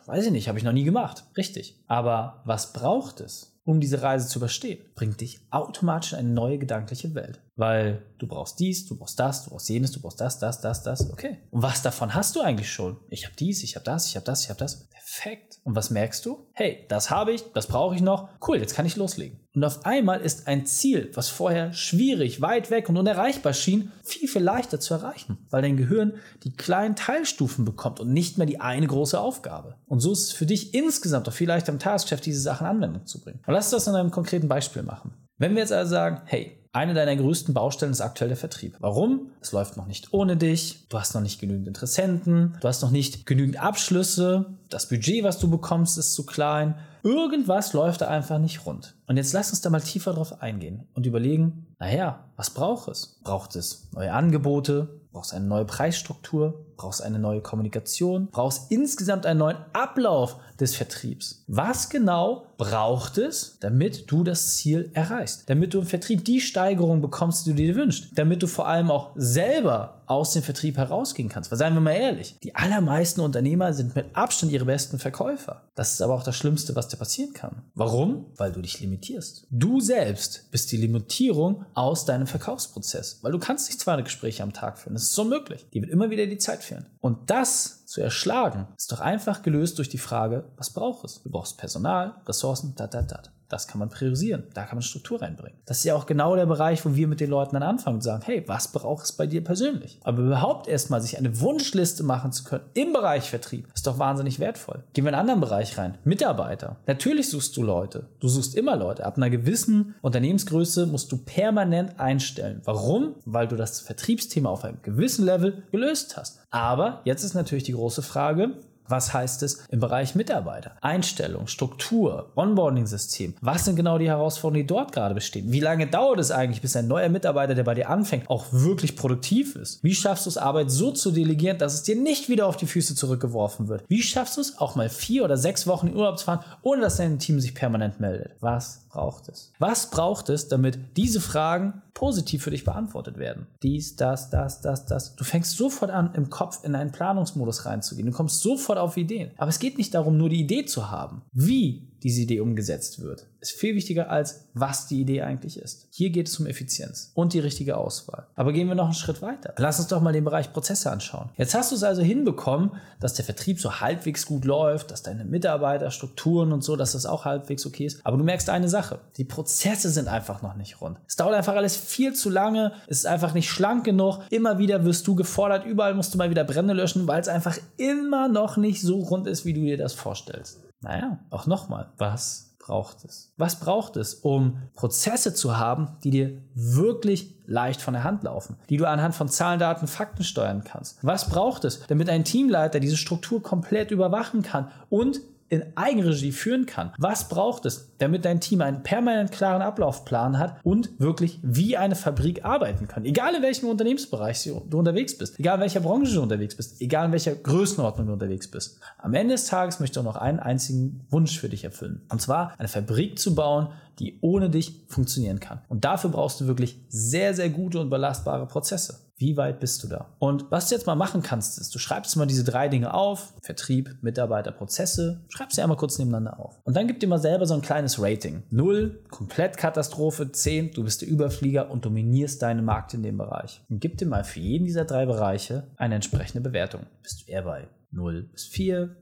Weiß 0.08 0.26
ich 0.26 0.32
nicht, 0.32 0.48
habe 0.48 0.58
ich 0.58 0.64
noch 0.64 0.72
nie 0.72 0.84
gemacht. 0.84 1.24
Richtig. 1.36 1.78
Aber 1.86 2.42
was 2.44 2.72
braucht 2.72 3.20
es? 3.20 3.57
Um 3.68 3.80
diese 3.80 4.00
Reise 4.00 4.26
zu 4.28 4.38
überstehen, 4.38 4.78
bringt 4.94 5.20
dich 5.20 5.40
automatisch 5.50 6.14
in 6.14 6.20
eine 6.20 6.30
neue 6.30 6.56
gedankliche 6.56 7.14
Welt. 7.14 7.42
Weil 7.54 8.02
du 8.16 8.26
brauchst 8.26 8.58
dies, 8.60 8.86
du 8.86 8.96
brauchst 8.96 9.20
das, 9.20 9.44
du 9.44 9.50
brauchst 9.50 9.68
jenes, 9.68 9.92
du 9.92 10.00
brauchst 10.00 10.22
das, 10.22 10.38
das, 10.38 10.62
das, 10.62 10.82
das. 10.84 11.12
Okay. 11.12 11.36
Und 11.50 11.60
was 11.60 11.82
davon 11.82 12.14
hast 12.14 12.34
du 12.34 12.40
eigentlich 12.40 12.72
schon? 12.72 12.96
Ich 13.10 13.26
habe 13.26 13.36
dies, 13.36 13.62
ich 13.62 13.74
habe 13.74 13.84
das, 13.84 14.06
ich 14.06 14.16
habe 14.16 14.24
das, 14.24 14.44
ich 14.44 14.48
habe 14.48 14.58
das. 14.58 14.88
Perfekt. 14.88 15.58
Und 15.64 15.74
was 15.74 15.90
merkst 15.90 16.24
du? 16.24 16.46
Hey, 16.52 16.86
das 16.88 17.10
habe 17.10 17.32
ich, 17.32 17.52
das 17.52 17.66
brauche 17.66 17.94
ich 17.94 18.00
noch. 18.00 18.28
Cool, 18.46 18.58
jetzt 18.58 18.74
kann 18.74 18.86
ich 18.86 18.96
loslegen. 18.96 19.40
Und 19.54 19.64
auf 19.64 19.84
einmal 19.84 20.20
ist 20.20 20.46
ein 20.46 20.66
Ziel, 20.66 21.10
was 21.14 21.28
vorher 21.28 21.72
schwierig, 21.72 22.40
weit 22.40 22.70
weg 22.70 22.88
und 22.88 22.96
unerreichbar 22.96 23.52
schien, 23.52 23.90
viel, 24.04 24.28
viel 24.28 24.42
leichter 24.42 24.78
zu 24.78 24.94
erreichen, 24.94 25.38
weil 25.50 25.62
dein 25.62 25.76
Gehirn 25.76 26.14
die 26.44 26.52
kleinen 26.52 26.94
Teilstufen 26.94 27.64
bekommt 27.64 27.98
und 27.98 28.12
nicht 28.12 28.38
mehr 28.38 28.46
die 28.46 28.60
eine 28.60 28.86
große 28.86 29.18
Aufgabe. 29.18 29.74
Und 29.86 29.98
so 29.98 30.12
ist 30.12 30.24
es 30.24 30.32
für 30.32 30.46
dich 30.46 30.74
insgesamt 30.74 31.28
auch 31.28 31.32
viel 31.32 31.48
leichter 31.48 31.72
im 31.72 31.80
Tagesgeschäft, 31.80 32.24
diese 32.24 32.40
Sachen 32.40 32.68
Anwendung 32.68 33.06
zu 33.06 33.20
bringen. 33.20 33.40
Und 33.46 33.54
lass 33.58 33.70
das 33.70 33.88
in 33.88 33.96
einem 33.96 34.12
konkreten 34.12 34.46
Beispiel 34.46 34.84
machen. 34.84 35.14
Wenn 35.36 35.54
wir 35.54 35.62
jetzt 35.62 35.72
also 35.72 35.90
sagen, 35.90 36.22
hey, 36.26 36.64
eine 36.72 36.94
deiner 36.94 37.16
größten 37.16 37.54
Baustellen 37.54 37.90
ist 37.90 38.00
aktuell 38.00 38.28
der 38.28 38.36
Vertrieb. 38.36 38.76
Warum? 38.78 39.32
Es 39.40 39.50
läuft 39.50 39.76
noch 39.76 39.86
nicht 39.86 40.12
ohne 40.12 40.36
dich, 40.36 40.86
du 40.88 40.96
hast 40.96 41.12
noch 41.14 41.22
nicht 41.22 41.40
genügend 41.40 41.66
Interessenten, 41.66 42.56
du 42.60 42.68
hast 42.68 42.82
noch 42.82 42.92
nicht 42.92 43.26
genügend 43.26 43.60
Abschlüsse, 43.60 44.46
das 44.68 44.88
Budget, 44.88 45.24
was 45.24 45.40
du 45.40 45.50
bekommst, 45.50 45.98
ist 45.98 46.14
zu 46.14 46.24
klein. 46.24 46.76
Irgendwas 47.02 47.72
läuft 47.72 48.00
da 48.02 48.06
einfach 48.06 48.38
nicht 48.38 48.64
rund. 48.64 48.94
Und 49.08 49.16
jetzt 49.16 49.32
lass 49.32 49.50
uns 49.50 49.60
da 49.60 49.70
mal 49.70 49.80
tiefer 49.80 50.12
drauf 50.12 50.40
eingehen 50.40 50.86
und 50.94 51.06
überlegen, 51.06 51.66
naja, 51.80 52.26
was 52.36 52.50
braucht 52.50 52.86
es? 52.86 53.18
Braucht 53.24 53.56
es 53.56 53.88
neue 53.92 54.12
Angebote? 54.12 55.00
Brauchst 55.10 55.34
eine 55.34 55.46
neue 55.46 55.64
Preisstruktur? 55.64 56.64
Brauchst 56.78 57.02
eine 57.02 57.18
neue 57.18 57.40
Kommunikation? 57.40 58.28
Brauchst 58.30 58.70
insgesamt 58.70 59.26
einen 59.26 59.40
neuen 59.40 59.58
Ablauf 59.72 60.36
des 60.60 60.76
Vertriebs? 60.76 61.42
Was 61.48 61.90
genau 61.90 62.46
braucht 62.56 63.18
es, 63.18 63.58
damit 63.60 64.10
du 64.10 64.22
das 64.22 64.56
Ziel 64.56 64.90
erreichst? 64.94 65.50
Damit 65.50 65.74
du 65.74 65.80
im 65.80 65.86
Vertrieb 65.86 66.24
die 66.24 66.40
Steigerung 66.40 67.00
bekommst, 67.00 67.46
die 67.46 67.50
du 67.50 67.56
dir 67.56 67.74
wünschst? 67.74 68.16
Damit 68.16 68.42
du 68.42 68.46
vor 68.46 68.68
allem 68.68 68.92
auch 68.92 69.10
selber 69.16 69.98
aus 70.08 70.32
dem 70.32 70.42
Vertrieb 70.42 70.76
herausgehen 70.76 71.28
kannst. 71.28 71.50
Weil 71.50 71.58
seien 71.58 71.74
wir 71.74 71.80
mal 71.80 71.92
ehrlich, 71.92 72.36
die 72.42 72.54
allermeisten 72.54 73.20
Unternehmer 73.20 73.72
sind 73.74 73.94
mit 73.94 74.06
Abstand 74.14 74.52
ihre 74.52 74.64
besten 74.64 74.98
Verkäufer. 74.98 75.62
Das 75.74 75.92
ist 75.92 76.02
aber 76.02 76.14
auch 76.14 76.22
das 76.22 76.34
Schlimmste, 76.34 76.74
was 76.74 76.88
dir 76.88 76.96
passieren 76.96 77.34
kann. 77.34 77.62
Warum? 77.74 78.26
Weil 78.36 78.52
du 78.52 78.62
dich 78.62 78.80
limitierst. 78.80 79.46
Du 79.50 79.80
selbst 79.80 80.50
bist 80.50 80.72
die 80.72 80.78
Limitierung 80.78 81.66
aus 81.74 82.06
deinem 82.06 82.26
Verkaufsprozess. 82.26 83.18
Weil 83.22 83.32
du 83.32 83.38
kannst 83.38 83.68
nicht 83.68 83.80
200 83.80 84.06
Gespräche 84.06 84.42
am 84.42 84.52
Tag 84.52 84.78
führen. 84.78 84.94
Das 84.94 85.04
ist 85.04 85.18
unmöglich. 85.18 85.66
Die 85.74 85.82
wird 85.82 85.92
immer 85.92 86.10
wieder 86.10 86.26
die 86.26 86.38
Zeit 86.38 86.64
fehlen. 86.68 86.86
Und 87.00 87.30
das 87.30 87.86
zu 87.86 88.00
erschlagen, 88.00 88.68
ist 88.76 88.92
doch 88.92 89.00
einfach 89.00 89.42
gelöst 89.42 89.78
durch 89.78 89.88
die 89.88 89.98
Frage, 89.98 90.44
was 90.56 90.70
braucht 90.70 91.04
es? 91.04 91.22
Du 91.22 91.30
brauchst 91.30 91.58
Personal, 91.58 92.20
Ressourcen, 92.26 92.74
dat, 92.76 92.94
dat, 92.94 93.10
dat. 93.10 93.32
Das 93.48 93.66
kann 93.66 93.78
man 93.78 93.88
priorisieren. 93.88 94.44
Da 94.54 94.64
kann 94.64 94.76
man 94.76 94.82
Struktur 94.82 95.22
reinbringen. 95.22 95.58
Das 95.64 95.78
ist 95.78 95.84
ja 95.84 95.94
auch 95.94 96.06
genau 96.06 96.36
der 96.36 96.46
Bereich, 96.46 96.84
wo 96.84 96.94
wir 96.94 97.08
mit 97.08 97.20
den 97.20 97.30
Leuten 97.30 97.54
dann 97.54 97.62
anfangen 97.62 97.96
und 97.96 98.02
sagen, 98.02 98.22
hey, 98.24 98.44
was 98.46 98.68
braucht 98.68 99.04
es 99.04 99.12
bei 99.12 99.26
dir 99.26 99.42
persönlich? 99.42 99.98
Aber 100.04 100.22
überhaupt 100.22 100.68
erstmal 100.68 101.00
sich 101.00 101.18
eine 101.18 101.40
Wunschliste 101.40 102.02
machen 102.02 102.32
zu 102.32 102.44
können 102.44 102.64
im 102.74 102.92
Bereich 102.92 103.30
Vertrieb, 103.30 103.68
ist 103.74 103.86
doch 103.86 103.98
wahnsinnig 103.98 104.38
wertvoll. 104.38 104.84
Gehen 104.92 105.04
wir 105.04 105.10
in 105.10 105.14
einen 105.14 105.30
anderen 105.30 105.40
Bereich 105.40 105.78
rein. 105.78 105.96
Mitarbeiter. 106.04 106.76
Natürlich 106.86 107.30
suchst 107.30 107.56
du 107.56 107.62
Leute. 107.62 108.06
Du 108.20 108.28
suchst 108.28 108.54
immer 108.54 108.76
Leute. 108.76 109.04
Ab 109.04 109.16
einer 109.16 109.30
gewissen 109.30 109.94
Unternehmensgröße 110.02 110.86
musst 110.86 111.10
du 111.12 111.18
permanent 111.18 111.98
einstellen. 111.98 112.60
Warum? 112.64 113.14
Weil 113.24 113.48
du 113.48 113.56
das 113.56 113.80
Vertriebsthema 113.80 114.50
auf 114.50 114.64
einem 114.64 114.82
gewissen 114.82 115.24
Level 115.24 115.62
gelöst 115.70 116.16
hast. 116.16 116.40
Aber 116.50 117.00
jetzt 117.04 117.24
ist 117.24 117.34
natürlich 117.34 117.64
die 117.64 117.72
große 117.72 118.02
Frage, 118.02 118.52
was 118.88 119.12
heißt 119.12 119.42
es 119.42 119.64
im 119.70 119.80
Bereich 119.80 120.14
Mitarbeiter? 120.14 120.72
Einstellung, 120.80 121.46
Struktur, 121.46 122.32
Onboarding-System. 122.34 123.34
Was 123.40 123.64
sind 123.64 123.76
genau 123.76 123.98
die 123.98 124.08
Herausforderungen, 124.08 124.66
die 124.66 124.66
dort 124.66 124.92
gerade 124.92 125.14
bestehen? 125.14 125.52
Wie 125.52 125.60
lange 125.60 125.86
dauert 125.86 126.18
es 126.18 126.30
eigentlich, 126.30 126.62
bis 126.62 126.76
ein 126.76 126.88
neuer 126.88 127.08
Mitarbeiter, 127.08 127.54
der 127.54 127.64
bei 127.64 127.74
dir 127.74 127.88
anfängt, 127.88 128.28
auch 128.30 128.46
wirklich 128.50 128.96
produktiv 128.96 129.56
ist? 129.56 129.82
Wie 129.84 129.94
schaffst 129.94 130.26
du 130.26 130.30
es, 130.30 130.38
Arbeit 130.38 130.70
so 130.70 130.90
zu 130.90 131.10
delegieren, 131.10 131.58
dass 131.58 131.74
es 131.74 131.82
dir 131.82 131.96
nicht 131.96 132.28
wieder 132.28 132.46
auf 132.46 132.56
die 132.56 132.66
Füße 132.66 132.94
zurückgeworfen 132.94 133.68
wird? 133.68 133.84
Wie 133.88 134.02
schaffst 134.02 134.36
du 134.36 134.40
es, 134.40 134.58
auch 134.58 134.74
mal 134.74 134.88
vier 134.88 135.24
oder 135.24 135.36
sechs 135.36 135.66
Wochen 135.66 135.88
in 135.88 135.96
Urlaub 135.96 136.18
zu 136.18 136.26
fahren, 136.26 136.44
ohne 136.62 136.82
dass 136.82 136.96
dein 136.96 137.18
Team 137.18 137.40
sich 137.40 137.54
permanent 137.54 138.00
meldet? 138.00 138.32
Was 138.40 138.87
braucht 138.98 139.28
es? 139.28 139.52
Was 139.60 139.90
braucht 139.90 140.28
es, 140.28 140.48
damit 140.48 140.96
diese 140.96 141.20
Fragen 141.20 141.82
positiv 141.98 142.44
für 142.44 142.52
dich 142.52 142.64
beantwortet 142.64 143.18
werden. 143.18 143.48
Dies, 143.60 143.96
das, 143.96 144.30
das, 144.30 144.60
das, 144.60 144.86
das. 144.86 145.16
Du 145.16 145.24
fängst 145.24 145.56
sofort 145.56 145.90
an, 145.90 146.14
im 146.14 146.30
Kopf 146.30 146.62
in 146.62 146.76
einen 146.76 146.92
Planungsmodus 146.92 147.66
reinzugehen. 147.66 148.06
Du 148.06 148.12
kommst 148.12 148.40
sofort 148.40 148.78
auf 148.78 148.96
Ideen. 148.96 149.32
Aber 149.36 149.48
es 149.48 149.58
geht 149.58 149.78
nicht 149.78 149.94
darum, 149.94 150.16
nur 150.16 150.28
die 150.28 150.40
Idee 150.40 150.64
zu 150.64 150.92
haben. 150.92 151.22
Wie 151.32 151.88
diese 152.04 152.22
Idee 152.22 152.38
umgesetzt 152.38 153.02
wird, 153.02 153.26
ist 153.40 153.50
viel 153.50 153.74
wichtiger 153.74 154.08
als 154.08 154.44
was 154.54 154.86
die 154.86 155.00
Idee 155.00 155.22
eigentlich 155.22 155.58
ist. 155.58 155.88
Hier 155.90 156.10
geht 156.10 156.28
es 156.28 156.38
um 156.38 156.46
Effizienz 156.46 157.10
und 157.14 157.32
die 157.32 157.40
richtige 157.40 157.76
Auswahl. 157.76 158.28
Aber 158.36 158.52
gehen 158.52 158.68
wir 158.68 158.76
noch 158.76 158.84
einen 158.84 158.94
Schritt 158.94 159.20
weiter. 159.20 159.54
Lass 159.56 159.80
uns 159.80 159.88
doch 159.88 160.00
mal 160.00 160.12
den 160.12 160.22
Bereich 160.22 160.52
Prozesse 160.52 160.92
anschauen. 160.92 161.30
Jetzt 161.36 161.54
hast 161.54 161.72
du 161.72 161.74
es 161.74 161.82
also 161.82 162.02
hinbekommen, 162.02 162.70
dass 163.00 163.14
der 163.14 163.24
Vertrieb 163.24 163.58
so 163.58 163.80
halbwegs 163.80 164.26
gut 164.26 164.44
läuft, 164.44 164.92
dass 164.92 165.02
deine 165.02 165.24
Mitarbeiterstrukturen 165.24 166.52
und 166.52 166.62
so, 166.62 166.76
dass 166.76 166.92
das 166.92 167.06
auch 167.06 167.24
halbwegs 167.24 167.66
okay 167.66 167.86
ist. 167.86 168.06
Aber 168.06 168.16
du 168.16 168.22
merkst 168.22 168.48
eine 168.50 168.68
Sache. 168.68 168.87
Die 169.16 169.24
Prozesse 169.24 169.90
sind 169.90 170.08
einfach 170.08 170.42
noch 170.42 170.54
nicht 170.54 170.80
rund. 170.80 170.98
Es 171.06 171.16
dauert 171.16 171.34
einfach 171.34 171.54
alles 171.54 171.76
viel 171.76 172.14
zu 172.14 172.30
lange. 172.30 172.72
Es 172.86 172.98
ist 172.98 173.06
einfach 173.06 173.34
nicht 173.34 173.50
schlank 173.50 173.84
genug. 173.84 174.20
Immer 174.30 174.58
wieder 174.58 174.84
wirst 174.84 175.06
du 175.06 175.14
gefordert. 175.14 175.64
Überall 175.64 175.94
musst 175.94 176.14
du 176.14 176.18
mal 176.18 176.30
wieder 176.30 176.44
Brände 176.44 176.74
löschen, 176.74 177.06
weil 177.06 177.20
es 177.20 177.28
einfach 177.28 177.58
immer 177.76 178.28
noch 178.28 178.56
nicht 178.56 178.82
so 178.82 179.00
rund 179.00 179.26
ist, 179.26 179.44
wie 179.44 179.52
du 179.52 179.60
dir 179.60 179.76
das 179.76 179.94
vorstellst. 179.94 180.60
Naja, 180.80 181.18
auch 181.30 181.46
nochmal, 181.46 181.92
was 181.98 182.48
braucht 182.68 183.04
es? 183.04 183.32
Was 183.38 183.58
braucht 183.60 183.96
es, 183.96 184.14
um 184.14 184.58
Prozesse 184.74 185.32
zu 185.32 185.56
haben, 185.56 185.96
die 186.04 186.10
dir 186.10 186.42
wirklich 186.54 187.34
leicht 187.46 187.80
von 187.80 187.94
der 187.94 188.04
Hand 188.04 188.24
laufen, 188.24 188.56
die 188.68 188.76
du 188.76 188.86
anhand 188.86 189.14
von 189.14 189.28
Zahlen, 189.28 189.58
Daten, 189.58 189.86
Fakten 189.86 190.22
steuern 190.22 190.64
kannst? 190.64 190.98
Was 191.02 191.30
braucht 191.30 191.64
es, 191.64 191.80
damit 191.88 192.10
ein 192.10 192.24
Teamleiter 192.24 192.78
diese 192.78 192.98
Struktur 192.98 193.42
komplett 193.42 193.90
überwachen 193.90 194.42
kann 194.42 194.70
und 194.90 195.20
in 195.48 195.64
Eigenregie 195.76 196.32
führen 196.32 196.66
kann. 196.66 196.92
Was 196.98 197.28
braucht 197.28 197.64
es, 197.66 197.92
damit 197.98 198.24
dein 198.24 198.40
Team 198.40 198.60
einen 198.60 198.82
permanent 198.82 199.32
klaren 199.32 199.62
Ablaufplan 199.62 200.38
hat 200.38 200.56
und 200.62 200.90
wirklich 200.98 201.38
wie 201.42 201.76
eine 201.76 201.94
Fabrik 201.94 202.44
arbeiten 202.44 202.88
kann? 202.88 203.04
Egal 203.04 203.34
in 203.34 203.42
welchem 203.42 203.68
Unternehmensbereich 203.68 204.44
du 204.68 204.76
unterwegs 204.76 205.16
bist, 205.16 205.38
egal 205.38 205.56
in 205.56 205.62
welcher 205.62 205.80
Branche 205.80 206.14
du 206.14 206.22
unterwegs 206.22 206.54
bist, 206.54 206.80
egal 206.80 207.06
in 207.06 207.12
welcher 207.12 207.34
Größenordnung 207.34 208.06
du 208.06 208.12
unterwegs 208.12 208.48
bist. 208.50 208.78
Am 208.98 209.14
Ende 209.14 209.34
des 209.34 209.46
Tages 209.46 209.80
möchte 209.80 209.98
ich 209.98 210.06
auch 210.06 210.12
noch 210.12 210.20
einen 210.20 210.40
einzigen 210.40 211.06
Wunsch 211.10 211.38
für 211.38 211.48
dich 211.48 211.64
erfüllen. 211.64 212.02
Und 212.10 212.20
zwar 212.20 212.54
eine 212.58 212.68
Fabrik 212.68 213.18
zu 213.18 213.34
bauen, 213.34 213.68
die 213.98 214.18
ohne 214.20 214.50
dich 214.50 214.84
funktionieren 214.86 215.40
kann. 215.40 215.60
Und 215.68 215.84
dafür 215.84 216.10
brauchst 216.10 216.40
du 216.40 216.46
wirklich 216.46 216.80
sehr, 216.88 217.34
sehr 217.34 217.50
gute 217.50 217.80
und 217.80 217.90
belastbare 217.90 218.46
Prozesse. 218.46 219.07
Wie 219.18 219.36
weit 219.36 219.58
bist 219.58 219.82
du 219.82 219.88
da? 219.88 220.14
Und 220.20 220.48
was 220.50 220.68
du 220.68 220.76
jetzt 220.76 220.86
mal 220.86 220.94
machen 220.94 221.22
kannst, 221.22 221.58
ist, 221.58 221.74
du 221.74 221.80
schreibst 221.80 222.16
mal 222.16 222.26
diese 222.26 222.44
drei 222.44 222.68
Dinge 222.68 222.94
auf. 222.94 223.34
Vertrieb, 223.42 223.96
Mitarbeiter, 224.00 224.52
Prozesse. 224.52 225.24
Schreib 225.28 225.52
sie 225.52 225.60
einmal 225.60 225.76
kurz 225.76 225.98
nebeneinander 225.98 226.38
auf. 226.38 226.60
Und 226.62 226.76
dann 226.76 226.86
gib 226.86 227.00
dir 227.00 227.08
mal 227.08 227.18
selber 227.18 227.44
so 227.44 227.54
ein 227.54 227.60
kleines 227.60 228.00
Rating. 228.00 228.44
Null, 228.50 229.02
komplett 229.10 229.56
Katastrophe. 229.56 230.30
Zehn, 230.30 230.70
du 230.70 230.84
bist 230.84 231.02
der 231.02 231.08
Überflieger 231.08 231.68
und 231.70 231.84
dominierst 231.84 232.42
deinen 232.42 232.64
Markt 232.64 232.94
in 232.94 233.02
dem 233.02 233.18
Bereich. 233.18 233.60
Und 233.68 233.80
gib 233.80 233.98
dir 233.98 234.06
mal 234.06 234.22
für 234.22 234.38
jeden 234.38 234.66
dieser 234.66 234.84
drei 234.84 235.04
Bereiche 235.04 235.66
eine 235.76 235.96
entsprechende 235.96 236.40
Bewertung. 236.40 236.86
Bist 237.02 237.22
du 237.22 237.32
eher 237.32 237.42
bei 237.42 237.66
0 237.90 238.22
bis 238.22 238.44
4, 238.44 238.94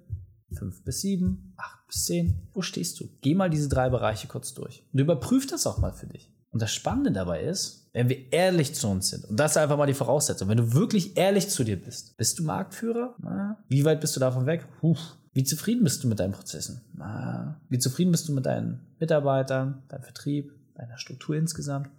5 0.55 0.85
bis 0.85 1.01
7, 1.03 1.55
8 1.57 1.87
bis 1.89 2.05
10. 2.07 2.49
Wo 2.55 2.63
stehst 2.63 3.01
du? 3.01 3.09
Geh 3.21 3.35
mal 3.35 3.51
diese 3.51 3.69
drei 3.69 3.91
Bereiche 3.91 4.29
kurz 4.29 4.55
durch. 4.55 4.83
Und 4.93 4.99
überprüf 4.99 5.47
das 5.47 5.67
auch 5.67 5.79
mal 5.79 5.93
für 5.93 6.07
dich. 6.07 6.33
Und 6.51 6.63
das 6.63 6.73
Spannende 6.73 7.13
dabei 7.13 7.43
ist, 7.43 7.89
wenn 7.93 8.09
wir 8.09 8.33
ehrlich 8.33 8.75
zu 8.75 8.89
uns 8.89 9.09
sind, 9.09 9.25
und 9.25 9.39
das 9.39 9.53
ist 9.53 9.57
einfach 9.57 9.77
mal 9.77 9.87
die 9.87 9.95
Voraussetzung, 9.95 10.49
wenn 10.49 10.59
du 10.59 10.73
wirklich 10.73 11.17
ehrlich 11.17 11.49
zu 11.49 11.65
dir 11.65 11.81
bist, 11.81 12.17
bist 12.17 12.39
du 12.39 12.45
Marktführer? 12.45 13.15
Na, 13.19 13.59
wie 13.69 13.85
weit 13.85 14.01
bist 14.01 14.17
du 14.17 14.21
davon 14.21 14.47
weg? 14.47 14.67
Puh. 14.81 14.97
Wie 15.33 15.45
zufrieden 15.45 15.85
bist 15.85 16.03
du 16.03 16.09
mit 16.09 16.19
deinen 16.19 16.33
Prozessen? 16.33 16.81
Na, 16.95 17.61
wie 17.69 17.79
zufrieden 17.79 18.11
bist 18.11 18.29
du 18.29 18.33
mit 18.33 18.47
deinen 18.47 18.87
Mitarbeitern, 18.99 19.83
deinem 19.89 20.03
Vertrieb, 20.03 20.53
deiner 20.75 20.97
Struktur 20.97 21.37
insgesamt? 21.37 21.91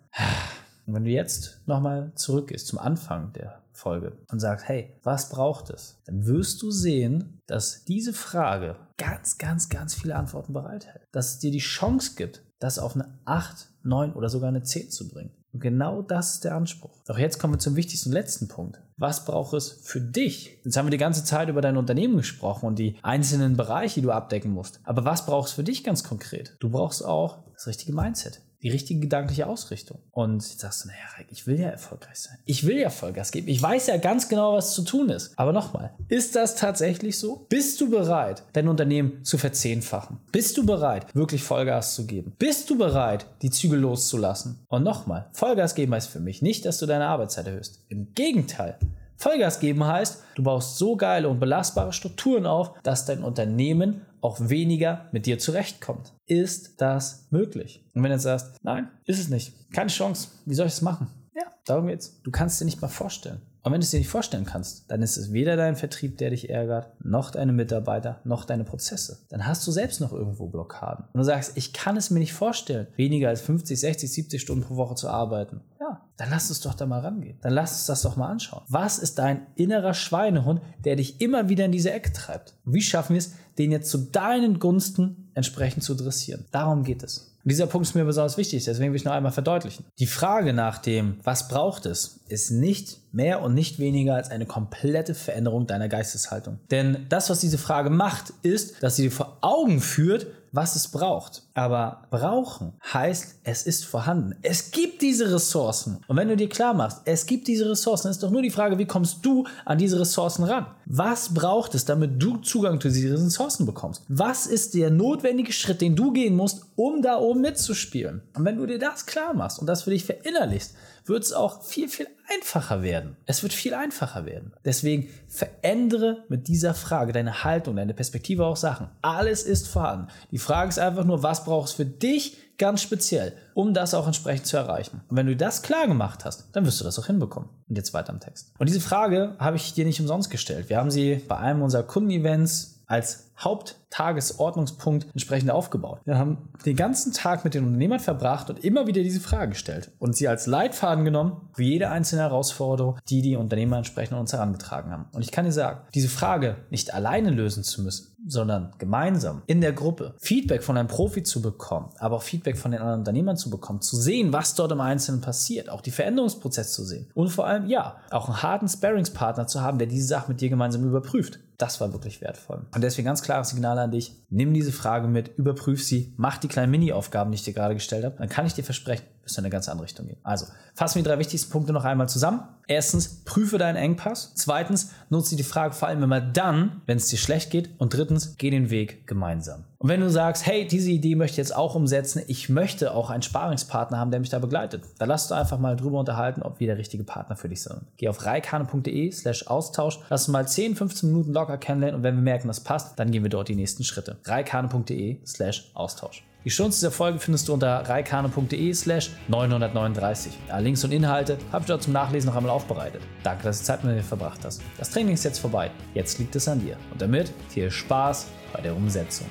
Und 0.87 0.93
wenn 0.93 1.03
du 1.03 1.11
jetzt 1.11 1.61
nochmal 1.67 2.13
zurückgehst 2.15 2.65
zum 2.65 2.79
Anfang 2.79 3.33
der 3.33 3.61
Folge 3.73 4.17
und 4.31 4.39
sagst, 4.39 4.67
hey, 4.67 4.95
was 5.03 5.29
braucht 5.29 5.69
es? 5.69 6.01
Dann 6.05 6.25
wirst 6.25 6.61
du 6.61 6.71
sehen, 6.71 7.41
dass 7.45 7.83
diese 7.83 8.13
Frage 8.13 8.75
ganz, 8.97 9.37
ganz, 9.37 9.69
ganz 9.69 9.93
viele 9.93 10.15
Antworten 10.15 10.53
bereithält. 10.53 11.01
Dass 11.11 11.33
es 11.33 11.39
dir 11.39 11.51
die 11.51 11.59
Chance 11.59 12.13
gibt, 12.15 12.41
das 12.59 12.79
auf 12.79 12.95
eine 12.95 13.19
8, 13.25 13.69
9 13.87 14.13
oder 14.13 14.29
sogar 14.29 14.49
eine 14.49 14.63
10 14.63 14.91
zu 14.91 15.07
bringen. 15.07 15.31
Und 15.53 15.61
genau 15.61 16.01
das 16.01 16.35
ist 16.35 16.43
der 16.43 16.55
Anspruch. 16.55 16.91
Doch 17.07 17.17
jetzt 17.17 17.39
kommen 17.39 17.55
wir 17.55 17.59
zum 17.59 17.75
wichtigsten 17.75 18.11
letzten 18.11 18.47
Punkt. 18.47 18.79
Was 18.97 19.25
braucht 19.25 19.53
es 19.53 19.69
für 19.83 20.01
dich? 20.01 20.59
Jetzt 20.63 20.77
haben 20.77 20.85
wir 20.85 20.91
die 20.91 20.97
ganze 20.97 21.23
Zeit 21.23 21.49
über 21.49 21.61
dein 21.61 21.77
Unternehmen 21.77 22.17
gesprochen 22.17 22.67
und 22.67 22.77
die 22.77 22.97
einzelnen 23.01 23.57
Bereiche, 23.57 23.95
die 23.95 24.05
du 24.05 24.11
abdecken 24.11 24.51
musst. 24.51 24.79
Aber 24.83 25.05
was 25.05 25.25
brauchst 25.25 25.53
du 25.53 25.55
für 25.57 25.63
dich 25.63 25.83
ganz 25.83 26.03
konkret? 26.03 26.57
Du 26.59 26.69
brauchst 26.69 27.03
auch 27.03 27.39
das 27.53 27.67
richtige 27.67 27.93
Mindset 27.93 28.41
die 28.63 28.69
richtige 28.69 28.99
gedankliche 28.99 29.47
Ausrichtung. 29.47 29.99
Und 30.11 30.47
jetzt 30.47 30.59
sagst 30.59 30.83
du, 30.83 30.87
naja, 30.87 30.99
ich 31.29 31.45
will 31.45 31.59
ja 31.59 31.69
erfolgreich 31.69 32.19
sein. 32.19 32.37
Ich 32.45 32.65
will 32.65 32.77
ja 32.77 32.89
Vollgas 32.89 33.31
geben. 33.31 33.47
Ich 33.47 33.61
weiß 33.61 33.87
ja 33.87 33.97
ganz 33.97 34.29
genau, 34.29 34.53
was 34.53 34.73
zu 34.73 34.83
tun 34.83 35.09
ist. 35.09 35.37
Aber 35.37 35.53
nochmal, 35.53 35.93
ist 36.07 36.35
das 36.35 36.55
tatsächlich 36.55 37.19
so? 37.19 37.45
Bist 37.49 37.79
du 37.81 37.89
bereit, 37.89 38.43
dein 38.53 38.67
Unternehmen 38.67 39.23
zu 39.23 39.37
verzehnfachen? 39.37 40.19
Bist 40.31 40.57
du 40.57 40.65
bereit, 40.65 41.13
wirklich 41.13 41.43
Vollgas 41.43 41.93
zu 41.95 42.05
geben? 42.07 42.33
Bist 42.39 42.69
du 42.69 42.77
bereit, 42.77 43.27
die 43.41 43.51
Zügel 43.51 43.79
loszulassen? 43.79 44.59
Und 44.67 44.83
nochmal, 44.83 45.29
Vollgas 45.33 45.75
geben 45.75 45.93
heißt 45.93 46.09
für 46.09 46.19
mich 46.19 46.41
nicht, 46.41 46.65
dass 46.65 46.79
du 46.79 46.85
deine 46.85 47.07
Arbeitszeit 47.07 47.47
erhöhst. 47.47 47.85
Im 47.89 48.13
Gegenteil. 48.13 48.77
Vollgas 49.19 49.59
geben 49.59 49.83
heißt, 49.83 50.23
du 50.35 50.43
baust 50.43 50.77
so 50.77 50.95
geile 50.95 51.27
und 51.27 51.39
belastbare 51.39 51.91
Strukturen 51.91 52.45
auf, 52.45 52.73
dass 52.83 53.05
dein 53.05 53.23
Unternehmen 53.23 54.05
auch 54.21 54.49
weniger 54.49 55.07
mit 55.11 55.25
dir 55.25 55.39
zurechtkommt. 55.39 56.13
Ist 56.25 56.81
das 56.81 57.27
möglich? 57.29 57.83
Und 57.93 58.03
wenn 58.03 58.09
du 58.09 58.15
jetzt 58.15 58.23
sagst, 58.23 58.55
nein, 58.63 58.89
ist 59.05 59.19
es 59.19 59.29
nicht, 59.29 59.53
keine 59.71 59.89
Chance, 59.89 60.29
wie 60.45 60.55
soll 60.55 60.67
ich 60.67 60.73
es 60.73 60.81
machen? 60.81 61.07
Ja, 61.35 61.43
darum 61.65 61.87
geht's. 61.87 62.19
Du 62.23 62.31
kannst 62.31 62.59
dir 62.59 62.65
nicht 62.65 62.81
mal 62.81 62.87
vorstellen. 62.87 63.41
Und 63.67 63.73
wenn 63.73 63.81
du 63.81 63.83
es 63.83 63.91
dir 63.91 63.99
nicht 63.99 64.07
vorstellen 64.07 64.45
kannst, 64.45 64.89
dann 64.89 65.01
ist 65.01 65.17
es 65.17 65.33
weder 65.33 65.57
dein 65.57 65.75
Vertrieb, 65.75 66.17
der 66.17 66.29
dich 66.29 66.49
ärgert, 66.49 66.89
noch 67.03 67.31
deine 67.31 67.51
Mitarbeiter, 67.51 68.21
noch 68.23 68.45
deine 68.45 68.63
Prozesse. 68.63 69.25
Dann 69.27 69.45
hast 69.45 69.67
du 69.67 69.71
selbst 69.71 69.99
noch 69.99 70.13
irgendwo 70.13 70.47
Blockaden. 70.47 71.03
Und 71.11 71.17
du 71.17 71.23
sagst, 71.23 71.57
ich 71.57 71.73
kann 71.73 71.97
es 71.97 72.09
mir 72.09 72.19
nicht 72.19 72.31
vorstellen, 72.31 72.87
weniger 72.95 73.27
als 73.27 73.41
50, 73.41 73.77
60, 73.77 74.09
70 74.09 74.41
Stunden 74.41 74.63
pro 74.63 74.77
Woche 74.77 74.95
zu 74.95 75.09
arbeiten. 75.09 75.59
Ja, 75.81 76.06
dann 76.17 76.29
lass 76.31 76.49
uns 76.49 76.61
doch 76.61 76.73
da 76.73 76.85
mal 76.85 76.99
rangehen. 76.99 77.37
Dann 77.41 77.53
lass 77.53 77.73
uns 77.73 77.85
das 77.85 78.01
doch 78.01 78.15
mal 78.15 78.29
anschauen. 78.29 78.63
Was 78.67 78.97
ist 78.97 79.19
dein 79.19 79.45
innerer 79.55 79.93
Schweinehund, 79.93 80.61
der 80.83 80.95
dich 80.95 81.21
immer 81.21 81.47
wieder 81.47 81.65
in 81.65 81.71
diese 81.71 81.91
Ecke 81.91 82.11
treibt? 82.11 82.55
Wie 82.65 82.81
schaffen 82.81 83.13
wir 83.13 83.19
es, 83.19 83.33
den 83.57 83.71
jetzt 83.71 83.89
zu 83.89 83.99
deinen 83.99 84.59
Gunsten 84.59 85.29
entsprechend 85.35 85.83
zu 85.83 85.93
dressieren? 85.93 86.45
Darum 86.51 86.83
geht 86.83 87.03
es. 87.03 87.31
Und 87.47 87.51
dieser 87.51 87.67
Punkt 87.67 87.87
ist 87.87 87.95
mir 87.95 88.03
besonders 88.03 88.37
wichtig, 88.37 88.65
deswegen 88.65 88.91
will 88.91 88.97
ich 88.97 89.05
noch 89.05 89.13
einmal 89.13 89.31
verdeutlichen. 89.31 89.85
Die 89.99 90.05
Frage 90.05 90.51
nach 90.51 90.79
dem, 90.79 91.17
was 91.23 91.47
braucht 91.47 91.85
es, 91.85 92.19
ist 92.27 92.51
nicht 92.51 92.99
mehr 93.13 93.41
und 93.41 93.53
nicht 93.53 93.79
weniger 93.79 94.15
als 94.15 94.29
eine 94.31 94.45
komplette 94.45 95.15
Veränderung 95.15 95.65
deiner 95.65 95.87
Geisteshaltung. 95.87 96.59
Denn 96.71 97.05
das, 97.07 97.29
was 97.29 97.39
diese 97.39 97.57
Frage 97.57 97.89
macht, 97.89 98.33
ist, 98.41 98.83
dass 98.83 98.97
sie 98.97 99.03
dir 99.03 99.11
vor 99.11 99.37
Augen 99.39 99.79
führt, 99.79 100.27
was 100.51 100.75
es 100.75 100.87
braucht. 100.87 101.43
Aber 101.53 102.03
brauchen 102.09 102.73
heißt, 102.93 103.39
es 103.43 103.63
ist 103.63 103.85
vorhanden. 103.85 104.35
Es 104.41 104.71
gibt 104.71 105.01
diese 105.01 105.33
Ressourcen. 105.33 105.99
Und 106.07 106.17
wenn 106.17 106.27
du 106.27 106.35
dir 106.35 106.49
klar 106.49 106.73
machst, 106.73 107.01
es 107.05 107.25
gibt 107.25 107.47
diese 107.47 107.69
Ressourcen, 107.69 108.09
ist 108.09 108.23
doch 108.23 108.31
nur 108.31 108.41
die 108.41 108.49
Frage, 108.49 108.77
wie 108.77 108.85
kommst 108.85 109.25
du 109.25 109.45
an 109.65 109.77
diese 109.77 109.99
Ressourcen 109.99 110.43
ran? 110.43 110.67
Was 110.85 111.33
braucht 111.33 111.75
es, 111.75 111.85
damit 111.85 112.21
du 112.21 112.37
Zugang 112.37 112.79
zu 112.79 112.89
diesen 112.89 113.25
Ressourcen 113.25 113.65
bekommst? 113.65 114.03
Was 114.07 114.45
ist 114.45 114.73
der 114.73 114.89
notwendige 114.89 115.51
Schritt, 115.51 115.81
den 115.81 115.95
du 115.95 116.11
gehen 116.11 116.35
musst, 116.35 116.65
um 116.75 117.01
da 117.01 117.17
oben 117.17 117.41
mitzuspielen? 117.41 118.21
Und 118.35 118.45
wenn 118.45 118.57
du 118.57 118.65
dir 118.65 118.79
das 118.79 119.05
klar 119.05 119.33
machst 119.33 119.59
und 119.59 119.67
das 119.67 119.83
für 119.83 119.89
dich 119.89 120.05
verinnerlichst, 120.05 120.75
wird 121.07 121.23
es 121.23 121.33
auch 121.33 121.63
viel, 121.63 121.89
viel 121.89 122.07
einfacher 122.29 122.81
werden. 122.81 123.15
Es 123.25 123.43
wird 123.43 123.53
viel 123.53 123.73
einfacher 123.73 124.25
werden. 124.25 124.53
Deswegen 124.65 125.09
verändere 125.27 126.23
mit 126.29 126.47
dieser 126.47 126.73
Frage 126.73 127.13
deine 127.13 127.43
Haltung, 127.43 127.75
deine 127.75 127.93
Perspektive 127.93 128.45
auf 128.45 128.57
Sachen. 128.57 128.89
Alles 129.01 129.43
ist 129.43 129.67
vorhanden. 129.67 130.07
Die 130.31 130.37
Frage 130.37 130.69
ist 130.69 130.79
einfach 130.79 131.05
nur, 131.05 131.23
was 131.23 131.45
brauchst 131.45 131.73
du 131.73 131.83
für 131.83 131.89
dich 131.89 132.37
ganz 132.57 132.81
speziell, 132.81 133.33
um 133.53 133.73
das 133.73 133.93
auch 133.93 134.07
entsprechend 134.07 134.47
zu 134.47 134.57
erreichen. 134.57 135.01
Und 135.09 135.17
wenn 135.17 135.27
du 135.27 135.35
das 135.35 135.61
klar 135.61 135.87
gemacht 135.87 136.25
hast, 136.25 136.49
dann 136.53 136.65
wirst 136.65 136.79
du 136.79 136.85
das 136.85 136.97
auch 136.97 137.05
hinbekommen. 137.05 137.49
Und 137.69 137.75
jetzt 137.75 137.93
weiter 137.93 138.11
im 138.11 138.19
Text. 138.19 138.51
Und 138.57 138.67
diese 138.67 138.81
Frage 138.81 139.35
habe 139.39 139.57
ich 139.57 139.73
dir 139.73 139.85
nicht 139.85 140.01
umsonst 140.01 140.29
gestellt. 140.29 140.69
Wir 140.69 140.77
haben 140.77 140.91
sie 140.91 141.15
bei 141.27 141.37
einem 141.37 141.61
unserer 141.61 141.83
Kundenevents 141.83 142.76
als 142.87 143.27
Haupttagesordnungspunkt 143.37 145.07
entsprechend 145.13 145.51
aufgebaut. 145.51 145.99
Wir 146.05 146.17
haben 146.17 146.49
den 146.65 146.75
ganzen 146.75 147.13
Tag 147.13 147.43
mit 147.43 147.53
den 147.53 147.65
Unternehmern 147.65 147.99
verbracht 147.99 148.49
und 148.49 148.63
immer 148.63 148.87
wieder 148.87 149.03
diese 149.03 149.19
Frage 149.19 149.49
gestellt 149.49 149.91
und 149.99 150.15
sie 150.15 150.27
als 150.27 150.47
Leitfaden 150.47 151.05
genommen 151.05 151.49
für 151.53 151.63
jede 151.63 151.89
einzelne 151.89 152.23
Herausforderung, 152.23 152.97
die 153.09 153.21
die 153.21 153.35
Unternehmer 153.35 153.77
entsprechend 153.77 154.13
an 154.13 154.21
uns 154.21 154.33
herangetragen 154.33 154.91
haben. 154.91 155.05
Und 155.13 155.21
ich 155.21 155.31
kann 155.31 155.45
dir 155.45 155.51
sagen, 155.51 155.81
diese 155.93 156.09
Frage 156.09 156.55
nicht 156.71 156.93
alleine 156.95 157.29
lösen 157.29 157.63
zu 157.63 157.83
müssen, 157.83 158.15
sondern 158.25 158.73
gemeinsam 158.79 159.43
in 159.45 159.61
der 159.61 159.73
Gruppe 159.73 160.15
Feedback 160.17 160.63
von 160.63 160.77
einem 160.77 160.87
Profi 160.87 161.21
zu 161.21 161.41
bekommen, 161.41 161.89
aber 161.99 162.15
auch 162.15 162.23
Feedback 162.23 162.57
von 162.57 162.71
den 162.71 162.81
anderen 162.81 163.01
Unternehmern 163.01 163.37
zu 163.37 163.51
bekommen, 163.51 163.81
zu 163.81 163.97
sehen, 163.97 164.33
was 164.33 164.55
dort 164.55 164.71
im 164.71 164.81
Einzelnen 164.81 165.21
passiert, 165.21 165.69
auch 165.69 165.81
die 165.81 165.91
Veränderungsprozesse 165.91 166.71
zu 166.71 166.83
sehen 166.83 167.07
und 167.13 167.29
vor 167.29 167.45
allem, 167.45 167.67
ja, 167.67 167.97
auch 168.09 168.27
einen 168.27 168.41
harten 168.41 168.67
Sparringspartner 168.67 169.45
zu 169.45 169.61
haben, 169.61 169.77
der 169.77 169.87
diese 169.87 170.07
Sache 170.07 170.29
mit 170.29 170.41
dir 170.41 170.49
gemeinsam 170.49 170.83
überprüft. 170.83 171.39
Das 171.57 171.81
war 171.81 171.91
wirklich 171.91 172.21
wertvoll. 172.21 172.67
Und 172.73 172.81
deswegen 172.81 173.07
ganz 173.07 173.23
klares 173.23 173.49
Signal 173.49 173.79
an 173.79 173.91
dich. 173.91 174.15
Nimm 174.29 174.53
diese 174.53 174.71
Frage 174.71 175.07
mit, 175.07 175.37
überprüf 175.37 175.83
sie, 175.83 176.13
mach 176.17 176.37
die 176.37 176.47
kleinen 176.47 176.71
Mini-Aufgaben, 176.71 177.31
die 177.31 177.35
ich 177.35 177.43
dir 177.43 177.53
gerade 177.53 177.73
gestellt 177.73 178.05
habe. 178.05 178.15
Dann 178.17 178.29
kann 178.29 178.45
ich 178.45 178.53
dir 178.53 178.63
versprechen, 178.63 179.05
du 179.35 179.41
in 179.41 179.45
eine 179.45 179.51
ganz 179.51 179.67
andere 179.67 179.85
Richtung 179.85 180.07
gehen. 180.07 180.17
Also, 180.23 180.45
fassen 180.73 180.95
wir 180.95 181.03
die 181.03 181.09
drei 181.09 181.19
wichtigsten 181.19 181.51
Punkte 181.51 181.73
noch 181.73 181.83
einmal 181.83 182.07
zusammen. 182.07 182.41
Erstens, 182.67 183.23
prüfe 183.23 183.57
deinen 183.57 183.77
Engpass. 183.77 184.33
Zweitens, 184.35 184.91
nutze 185.09 185.35
die 185.35 185.43
Frage 185.43 185.73
vor 185.73 185.87
allem 185.87 186.03
immer 186.03 186.21
dann, 186.21 186.81
wenn 186.85 186.97
es 186.97 187.07
dir 187.07 187.17
schlecht 187.17 187.49
geht. 187.49 187.69
Und 187.77 187.93
drittens, 187.93 188.35
geh 188.37 188.49
den 188.49 188.69
Weg 188.69 189.07
gemeinsam. 189.07 189.63
Und 189.79 189.89
wenn 189.89 190.01
du 190.01 190.09
sagst, 190.09 190.45
hey, 190.45 190.67
diese 190.67 190.89
Idee 190.89 191.15
möchte 191.15 191.33
ich 191.33 191.37
jetzt 191.37 191.55
auch 191.55 191.75
umsetzen, 191.75 192.23
ich 192.27 192.49
möchte 192.49 192.93
auch 192.93 193.09
einen 193.09 193.21
Sparingspartner 193.21 193.97
haben, 193.97 194.09
der 194.09 194.19
mich 194.19 194.29
da 194.29 194.39
begleitet, 194.39 194.83
dann 194.97 195.07
lass 195.07 195.27
du 195.27 195.35
einfach 195.35 195.59
mal 195.59 195.75
drüber 195.75 195.99
unterhalten, 195.99 196.41
ob 196.41 196.59
wir 196.59 196.67
der 196.67 196.77
richtige 196.77 197.03
Partner 197.03 197.35
für 197.35 197.47
dich 197.47 197.61
sind. 197.61 197.81
Geh 197.97 198.09
auf 198.09 198.25
reikane.de 198.25 199.11
slash 199.11 199.47
Austausch, 199.47 199.99
lass 200.09 200.23
uns 200.23 200.33
mal 200.33 200.47
10, 200.47 200.75
15 200.75 201.09
Minuten 201.09 201.31
locker 201.31 201.57
kennenlernen 201.57 201.97
und 201.97 202.03
wenn 202.03 202.15
wir 202.15 202.23
merken, 202.23 202.47
das 202.47 202.59
passt, 202.59 202.97
dann 202.99 203.11
gehen 203.11 203.23
wir 203.23 203.29
dort 203.29 203.49
die 203.49 203.55
nächsten 203.55 203.83
Schritte. 203.83 204.17
reikane.de 204.25 205.19
slash 205.25 205.71
Austausch. 205.75 206.26
Die 206.47 206.51
Shownotes 206.51 206.79
dieser 206.79 206.91
Folge 206.91 207.19
findest 207.19 207.49
du 207.49 207.53
unter 207.55 207.89
reikane.de 207.89 208.73
slash 208.73 209.09
939. 209.27 210.31
Ja, 210.47 210.59
Links 210.59 210.81
und 210.85 210.93
Inhalte 210.93 211.37
habe 211.51 211.63
ich 211.63 211.67
dort 211.67 211.83
zum 211.83 211.91
Nachlesen 211.91 212.29
noch 212.29 212.37
einmal 212.37 212.53
aufbereitet. 212.53 213.01
Danke, 213.21 213.43
dass 213.43 213.59
du 213.59 213.65
Zeit 213.65 213.83
mit 213.83 213.93
mir 213.93 214.01
verbracht 214.01 214.39
hast. 214.45 214.61
Das 214.77 214.89
Training 214.89 215.15
ist 215.15 215.25
jetzt 215.25 215.39
vorbei. 215.39 215.69
Jetzt 215.93 216.19
liegt 216.19 216.37
es 216.37 216.47
an 216.47 216.61
dir. 216.61 216.77
Und 216.93 217.01
damit 217.01 217.33
viel 217.49 217.69
Spaß 217.69 218.27
bei 218.53 218.61
der 218.61 218.77
Umsetzung. 218.77 219.27